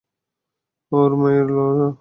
[0.91, 1.87] ওর মায়ের লারা!